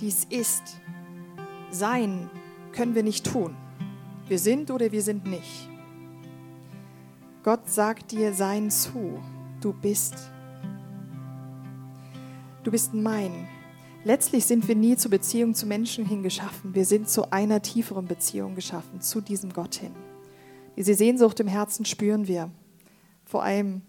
Dies 0.00 0.24
ist 0.24 0.80
sein 1.70 2.30
können 2.72 2.94
wir 2.94 3.02
nicht 3.02 3.26
tun. 3.26 3.56
Wir 4.26 4.38
sind 4.38 4.70
oder 4.70 4.90
wir 4.90 5.02
sind 5.02 5.26
nicht. 5.26 5.68
Gott 7.42 7.68
sagt 7.68 8.12
dir 8.12 8.32
sein 8.32 8.70
zu. 8.70 9.22
du 9.60 9.74
bist. 9.74 10.14
Du 12.62 12.70
bist 12.70 12.94
mein. 12.94 13.46
Letztlich 14.04 14.46
sind 14.46 14.66
wir 14.66 14.76
nie 14.76 14.96
zur 14.96 15.10
Beziehung 15.10 15.54
zu 15.54 15.66
Menschen 15.66 16.06
hingeschaffen. 16.06 16.74
Wir 16.74 16.86
sind 16.86 17.08
zu 17.08 17.32
einer 17.32 17.60
tieferen 17.60 18.06
Beziehung 18.06 18.54
geschaffen, 18.54 19.02
zu 19.02 19.20
diesem 19.20 19.52
Gott 19.52 19.74
hin. 19.74 19.94
Diese 20.76 20.94
Sehnsucht 20.94 21.40
im 21.40 21.46
Herzen 21.46 21.84
spüren 21.84 22.26
wir, 22.26 22.50
vor 23.26 23.42
allem 23.42 23.82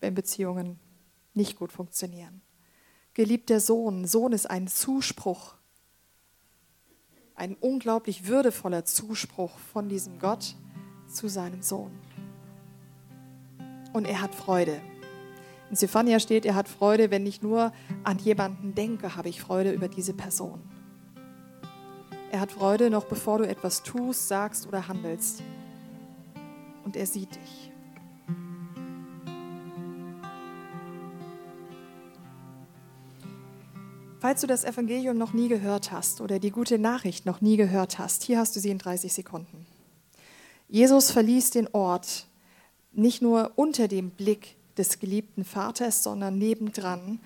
wenn 0.00 0.14
Beziehungen 0.14 0.78
nicht 1.34 1.58
gut 1.58 1.72
funktionieren. 1.72 2.42
Geliebter 3.12 3.58
Sohn, 3.58 4.06
Sohn 4.06 4.32
ist 4.32 4.48
ein 4.48 4.68
Zuspruch, 4.68 5.56
ein 7.36 7.56
unglaublich 7.60 8.26
würdevoller 8.26 8.84
Zuspruch 8.84 9.58
von 9.58 9.88
diesem 9.88 10.18
Gott 10.18 10.54
zu 11.08 11.28
seinem 11.28 11.62
Sohn. 11.62 11.92
Und 13.92 14.06
er 14.06 14.20
hat 14.20 14.34
Freude. 14.34 14.80
In 15.70 15.76
Zephania 15.76 16.20
steht, 16.20 16.44
er 16.44 16.54
hat 16.54 16.68
Freude, 16.68 17.10
wenn 17.10 17.26
ich 17.26 17.42
nur 17.42 17.72
an 18.04 18.18
jemanden 18.18 18.74
denke, 18.74 19.16
habe 19.16 19.28
ich 19.28 19.40
Freude 19.40 19.72
über 19.72 19.88
diese 19.88 20.14
Person. 20.14 20.60
Er 22.30 22.40
hat 22.40 22.52
Freude 22.52 22.90
noch 22.90 23.04
bevor 23.04 23.38
du 23.38 23.48
etwas 23.48 23.82
tust, 23.82 24.28
sagst 24.28 24.66
oder 24.66 24.88
handelst. 24.88 25.42
Und 26.84 26.96
er 26.96 27.06
sieht 27.06 27.34
dich. 27.36 27.73
Falls 34.24 34.40
du 34.40 34.46
das 34.46 34.64
Evangelium 34.64 35.18
noch 35.18 35.34
nie 35.34 35.48
gehört 35.48 35.92
hast 35.92 36.22
oder 36.22 36.38
die 36.38 36.50
gute 36.50 36.78
Nachricht 36.78 37.26
noch 37.26 37.42
nie 37.42 37.58
gehört 37.58 37.98
hast, 37.98 38.22
hier 38.22 38.38
hast 38.38 38.56
du 38.56 38.60
sie 38.60 38.70
in 38.70 38.78
30 38.78 39.12
Sekunden. 39.12 39.66
Jesus 40.66 41.10
verließ 41.10 41.50
den 41.50 41.68
Ort 41.74 42.26
nicht 42.92 43.20
nur 43.20 43.52
unter 43.56 43.86
dem 43.86 44.08
Blick 44.08 44.56
des 44.78 44.98
geliebten 44.98 45.44
Vaters, 45.44 46.02
sondern 46.02 46.38
nebendran, 46.38 47.20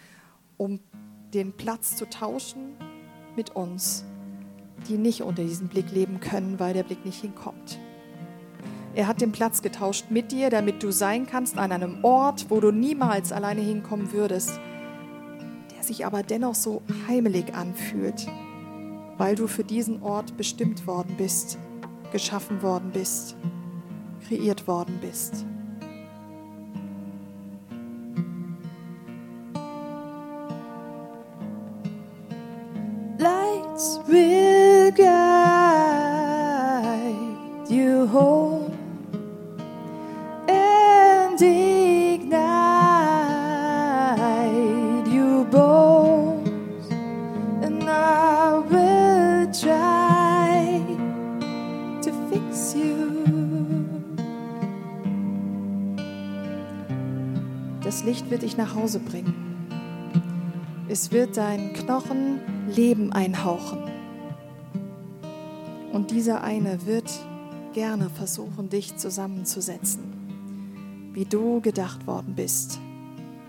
um 0.57 0.81
den 1.33 1.53
Platz 1.53 1.95
zu 1.95 2.11
tauschen 2.11 2.75
mit 3.37 3.55
uns, 3.55 4.05
die 4.89 4.99
nicht 4.99 5.23
unter 5.23 5.45
diesem 5.45 5.69
Blick 5.69 5.93
leben 5.93 6.19
können, 6.19 6.59
weil 6.59 6.75
der 6.75 6.83
Blick 6.83 7.05
nicht 7.05 7.21
hinkommt. 7.21 7.79
Er 8.97 9.07
hat 9.07 9.21
den 9.21 9.31
Platz 9.31 9.63
getauscht 9.63 10.07
mit 10.11 10.33
dir, 10.33 10.51
damit 10.51 10.83
du 10.83 10.91
sein 10.91 11.29
kannst 11.29 11.59
an 11.59 11.71
einem 11.71 12.03
Ort, 12.03 12.47
wo 12.49 12.59
du 12.59 12.73
niemals 12.73 13.31
alleine 13.31 13.61
hinkommen 13.61 14.11
würdest, 14.11 14.59
sich 15.89 16.07
aber 16.07 16.23
dennoch 16.23 16.55
so 16.55 16.83
heimelig 17.09 17.55
anfühlt, 17.55 18.27
weil 19.17 19.35
du 19.35 19.49
für 19.49 19.65
diesen 19.65 20.01
Ort 20.03 20.37
bestimmt 20.37 20.87
worden 20.87 21.17
bist, 21.17 21.59
geschaffen 22.13 22.63
worden 22.63 22.91
bist, 22.93 23.37
kreiert 24.27 24.69
worden 24.69 24.99
bist. 25.01 25.45
Lights 33.19 34.01
will 34.07 34.48
Licht 58.05 58.31
wird 58.31 58.43
dich 58.43 58.59
nach 58.59 58.75
Hause 58.75 59.01
bringen. 59.01 59.33
Es 60.89 61.11
wird 61.11 61.39
deinen 61.39 61.73
Knochen 61.73 62.41
Leben 62.69 63.15
einhauchen. 63.15 63.79
Und 65.93 66.11
dieser 66.11 66.45
eine 66.45 66.87
wird 66.87 67.11
gerne 67.73 68.11
versuchen, 68.11 68.69
dich 68.69 68.99
zusammenzusetzen, 68.99 71.11
wie 71.15 71.25
du 71.25 71.63
gedacht 71.63 72.07
worden 72.07 72.35
bist, 72.35 72.79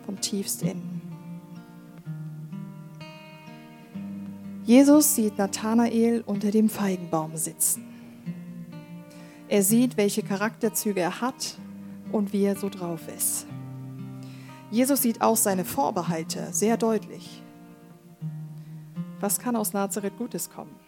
vom 0.06 0.22
tiefst 0.22 0.62
innen. 0.62 1.02
Jesus 4.64 5.16
sieht 5.16 5.38
Nathanael 5.38 6.24
unter 6.26 6.52
dem 6.52 6.70
Feigenbaum 6.70 7.36
sitzen. 7.36 7.84
Er 9.50 9.64
sieht, 9.64 9.98
welche 9.98 10.24
Charakterzüge 10.24 11.02
er 11.02 11.20
hat 11.20 11.58
und 12.14 12.32
wie 12.32 12.46
er 12.46 12.56
so 12.56 12.70
drauf 12.70 13.02
ist. 13.14 13.49
Jesus 14.72 15.02
sieht 15.02 15.22
auch 15.22 15.36
seine 15.36 15.66
Vorbehalte 15.66 16.54
sehr 16.54 16.78
deutlich. 16.78 17.42
Was 19.20 19.40
kann 19.40 19.56
aus 19.56 19.74
Nazareth 19.74 20.18
Gutes 20.18 20.52
kommen? 20.52 20.80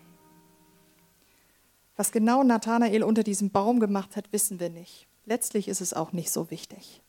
Was 1.96 2.12
genau 2.12 2.44
Nathanael 2.44 3.04
unter 3.04 3.24
diesem 3.24 3.50
Baum 3.50 3.80
gemacht 3.80 4.16
hat, 4.16 4.32
wissen 4.32 4.60
wir 4.60 4.70
nicht. 4.70 5.08
Letztlich 5.26 5.68
ist 5.68 5.82
es 5.82 5.94
auch 5.94 6.12
nicht 6.12 6.32
so 6.32 6.52
wichtig. 6.52 7.02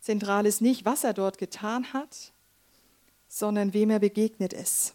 Zentral 0.00 0.46
ist 0.46 0.60
nicht, 0.60 0.84
was 0.84 1.02
er 1.02 1.14
dort 1.14 1.36
getan 1.36 1.92
hat, 1.92 2.32
sondern 3.26 3.74
wem 3.74 3.90
er 3.90 3.98
begegnet 3.98 4.52
ist. 4.52 4.94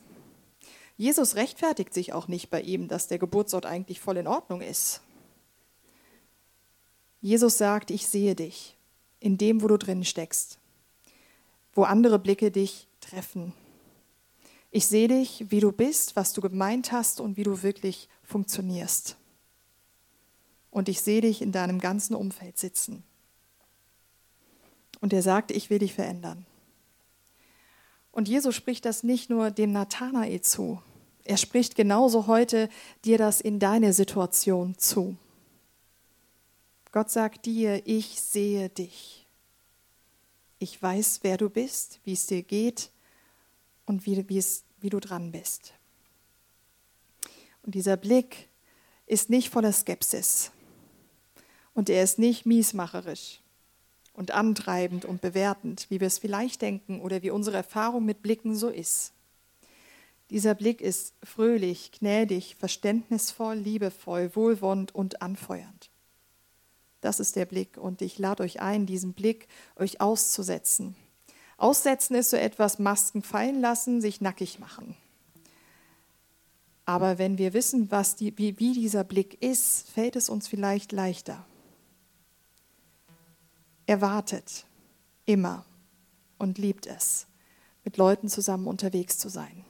Jesus 0.95 1.35
rechtfertigt 1.35 1.93
sich 1.93 2.13
auch 2.13 2.29
nicht 2.29 2.49
bei 2.49 2.61
ihm, 2.61 2.87
dass 2.87 3.07
der 3.07 3.19
Geburtsort 3.19 3.65
eigentlich 3.65 3.99
voll 3.99 4.17
in 4.17 4.27
Ordnung 4.27 4.61
ist. 4.61 5.01
Jesus 7.19 7.57
sagt, 7.57 7.91
ich 7.91 8.07
sehe 8.07 8.35
dich 8.35 8.77
in 9.19 9.37
dem, 9.37 9.61
wo 9.61 9.67
du 9.67 9.77
drin 9.77 10.05
steckst 10.05 10.59
wo 11.73 11.83
andere 11.83 12.19
Blicke 12.19 12.51
dich 12.51 12.87
treffen. 13.01 13.53
Ich 14.71 14.87
sehe 14.87 15.07
dich, 15.07 15.45
wie 15.49 15.59
du 15.59 15.71
bist, 15.71 16.15
was 16.15 16.33
du 16.33 16.41
gemeint 16.41 16.91
hast 16.91 17.19
und 17.19 17.37
wie 17.37 17.43
du 17.43 17.61
wirklich 17.61 18.09
funktionierst. 18.23 19.17
Und 20.71 20.89
ich 20.89 21.01
sehe 21.01 21.21
dich 21.21 21.41
in 21.41 21.51
deinem 21.51 21.79
ganzen 21.79 22.15
Umfeld 22.15 22.57
sitzen. 22.57 23.03
Und 24.99 25.13
er 25.13 25.21
sagt, 25.21 25.51
ich 25.51 25.69
will 25.69 25.79
dich 25.79 25.93
verändern. 25.93 26.45
Und 28.11 28.27
Jesus 28.27 28.55
spricht 28.55 28.85
das 28.85 29.03
nicht 29.03 29.29
nur 29.29 29.51
dem 29.51 29.71
Nathanael 29.71 30.41
zu, 30.41 30.81
er 31.25 31.37
spricht 31.37 31.75
genauso 31.75 32.27
heute 32.27 32.69
dir 33.05 33.17
das 33.17 33.39
in 33.39 33.59
deine 33.59 33.93
Situation 33.93 34.77
zu. 34.77 35.15
Gott 36.91 37.09
sagt 37.09 37.45
dir, 37.45 37.81
ich 37.85 38.21
sehe 38.21 38.69
dich. 38.69 39.22
Ich 40.63 40.81
weiß, 40.81 41.19
wer 41.23 41.35
du 41.35 41.49
bist, 41.49 41.99
wie 42.05 42.13
es 42.13 42.25
dir 42.25 42.41
geht 42.41 42.89
und 43.85 44.05
wie, 44.05 44.29
wie, 44.29 44.37
es, 44.37 44.63
wie 44.79 44.89
du 44.89 45.01
dran 45.01 45.29
bist. 45.29 45.73
Und 47.63 47.75
dieser 47.75 47.97
Blick 47.97 48.47
ist 49.05 49.29
nicht 49.29 49.49
voller 49.49 49.73
Skepsis. 49.73 50.51
Und 51.73 51.89
er 51.89 52.01
ist 52.01 52.17
nicht 52.17 52.45
miesmacherisch 52.45 53.41
und 54.13 54.31
antreibend 54.31 55.03
und 55.03 55.19
bewertend, 55.19 55.87
wie 55.89 55.99
wir 55.99 56.07
es 56.07 56.19
vielleicht 56.19 56.61
denken 56.61 57.01
oder 57.01 57.21
wie 57.23 57.31
unsere 57.31 57.57
Erfahrung 57.57 58.05
mit 58.05 58.21
Blicken 58.21 58.55
so 58.55 58.69
ist. 58.69 59.11
Dieser 60.29 60.55
Blick 60.55 60.79
ist 60.79 61.13
fröhlich, 61.23 61.91
gnädig, 61.91 62.55
verständnisvoll, 62.55 63.55
liebevoll, 63.57 64.33
wohlwollend 64.33 64.95
und 64.95 65.21
anfeuernd. 65.21 65.89
Das 67.03 67.19
ist 67.19 67.35
der 67.35 67.45
Blick 67.45 67.77
und 67.77 68.01
ich 68.01 68.17
lade 68.17 68.43
euch 68.43 68.61
ein, 68.61 68.85
diesen 68.85 69.11
Blick 69.11 69.49
euch 69.75 69.99
auszusetzen. 69.99 70.95
Aussetzen 71.57 72.15
ist 72.15 72.29
so 72.29 72.37
etwas 72.37 72.79
Masken 72.79 73.21
fallen 73.21 73.59
lassen, 73.59 73.99
sich 73.99 74.21
nackig 74.21 74.57
machen. 74.59 74.95
Aber 76.85 77.17
wenn 77.17 77.37
wir 77.37 77.53
wissen, 77.53 77.91
was 77.91 78.15
die, 78.15 78.37
wie, 78.37 78.57
wie 78.57 78.73
dieser 78.73 79.03
Blick 79.03 79.41
ist, 79.41 79.89
fällt 79.89 80.15
es 80.15 80.29
uns 80.29 80.47
vielleicht 80.47 80.93
leichter. 80.93 81.45
Er 83.85 83.99
wartet 83.99 84.65
immer 85.25 85.65
und 86.37 86.57
liebt 86.57 86.87
es, 86.87 87.27
mit 87.83 87.97
Leuten 87.97 88.29
zusammen 88.29 88.67
unterwegs 88.67 89.17
zu 89.17 89.27
sein. 89.27 89.65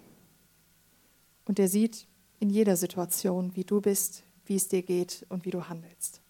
Und 1.46 1.58
er 1.58 1.68
sieht 1.68 2.06
in 2.40 2.52
jeder 2.52 2.78
Situation, 2.78 3.56
wie 3.56 3.64
du 3.64 3.82
bist, 3.82 4.22
wie 4.46 4.56
es 4.56 4.68
dir 4.68 4.84
geht 4.84 5.26
und 5.30 5.46
wie 5.46 5.52
du 5.52 5.68
handelst. 5.68 6.23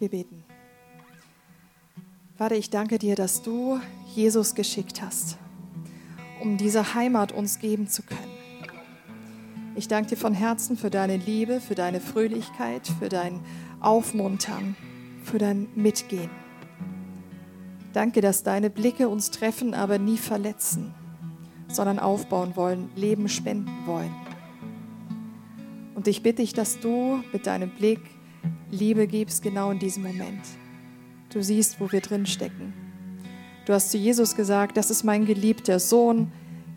Wir 0.00 0.08
beten. 0.08 0.42
Vater, 2.38 2.56
ich 2.56 2.70
danke 2.70 2.98
dir, 2.98 3.16
dass 3.16 3.42
du 3.42 3.78
Jesus 4.14 4.54
geschickt 4.54 5.02
hast, 5.02 5.36
um 6.40 6.56
diese 6.56 6.94
Heimat 6.94 7.32
uns 7.32 7.58
geben 7.58 7.86
zu 7.86 8.02
können. 8.02 8.32
Ich 9.76 9.88
danke 9.88 10.08
dir 10.08 10.16
von 10.16 10.32
Herzen 10.32 10.78
für 10.78 10.88
deine 10.88 11.18
Liebe, 11.18 11.60
für 11.60 11.74
deine 11.74 12.00
Fröhlichkeit, 12.00 12.88
für 12.98 13.10
dein 13.10 13.40
Aufmuntern, 13.80 14.74
für 15.22 15.36
dein 15.36 15.68
Mitgehen. 15.74 16.30
Danke, 17.92 18.22
dass 18.22 18.42
deine 18.42 18.70
Blicke 18.70 19.06
uns 19.06 19.30
treffen, 19.30 19.74
aber 19.74 19.98
nie 19.98 20.16
verletzen, 20.16 20.94
sondern 21.68 21.98
aufbauen 21.98 22.56
wollen, 22.56 22.88
Leben 22.96 23.28
spenden 23.28 23.84
wollen. 23.84 24.14
Und 25.94 26.08
ich 26.08 26.22
bitte 26.22 26.40
dich, 26.40 26.54
dass 26.54 26.80
du 26.80 27.22
mit 27.34 27.46
deinem 27.46 27.68
Blick 27.68 28.00
Liebe 28.70 29.06
gibst 29.06 29.42
genau 29.42 29.70
in 29.70 29.78
diesem 29.78 30.02
Moment. 30.02 30.42
Du 31.32 31.42
siehst, 31.42 31.80
wo 31.80 31.90
wir 31.92 32.00
drin 32.00 32.26
stecken. 32.26 32.72
Du 33.66 33.72
hast 33.72 33.90
zu 33.90 33.98
Jesus 33.98 34.34
gesagt, 34.34 34.76
das 34.76 34.90
ist 34.90 35.04
mein 35.04 35.26
geliebter 35.26 35.78
Sohn, 35.78 36.32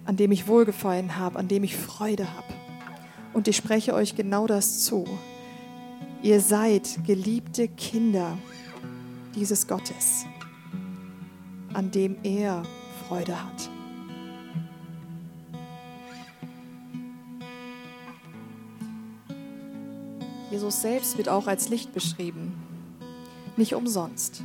an 0.06 0.18
dem 0.18 0.32
ich 0.32 0.48
Wohlgefallen 0.48 1.18
habe, 1.18 1.40
an 1.40 1.48
dem 1.48 1.64
ich 1.64 1.76
Freude 1.76 2.28
habe. 2.34 2.54
Und 3.34 3.48
ich 3.48 3.56
spreche 3.56 3.94
euch 3.94 4.16
genau 4.16 4.48
das 4.48 4.84
zu. 4.84 5.06
Ihr 6.22 6.40
seid 6.40 7.00
geliebte 7.06 7.68
Kinder 7.68 8.38
dieses 9.36 9.68
Gottes, 9.68 10.26
an 11.74 11.92
dem 11.92 12.18
er 12.24 12.64
Freude 13.08 13.44
hat. 13.44 13.73
Jesus 20.54 20.84
selbst 20.84 21.18
wird 21.18 21.30
auch 21.30 21.48
als 21.48 21.70
Licht 21.70 21.96
beschrieben, 21.96 22.54
nicht 23.58 23.74
umsonst. 23.74 24.44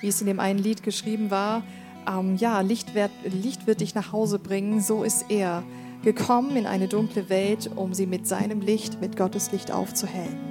Wie 0.00 0.08
es 0.08 0.22
in 0.22 0.26
dem 0.26 0.40
einen 0.40 0.58
Lied 0.58 0.82
geschrieben 0.82 1.30
war, 1.30 1.62
ähm, 2.08 2.36
ja, 2.36 2.62
Licht 2.62 2.94
wird, 2.94 3.10
Licht 3.24 3.66
wird 3.66 3.82
dich 3.82 3.94
nach 3.94 4.12
Hause 4.12 4.38
bringen, 4.38 4.80
so 4.80 5.04
ist 5.04 5.26
er 5.28 5.64
gekommen 6.02 6.56
in 6.56 6.64
eine 6.64 6.88
dunkle 6.88 7.28
Welt, 7.28 7.70
um 7.76 7.92
sie 7.92 8.06
mit 8.06 8.26
seinem 8.26 8.62
Licht, 8.62 9.02
mit 9.02 9.18
Gottes 9.18 9.52
Licht 9.52 9.70
aufzuhellen. 9.70 10.49